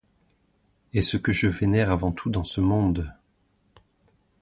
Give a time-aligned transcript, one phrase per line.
[0.93, 3.13] Et ce que je vénère avant tout dans ce monde